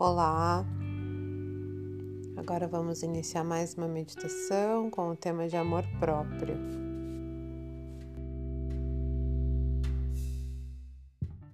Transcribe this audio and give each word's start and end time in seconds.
Olá! 0.00 0.64
Agora 2.36 2.68
vamos 2.68 3.02
iniciar 3.02 3.42
mais 3.42 3.74
uma 3.74 3.88
meditação 3.88 4.88
com 4.90 5.10
o 5.10 5.16
tema 5.16 5.48
de 5.48 5.56
amor 5.56 5.82
próprio. 5.98 6.87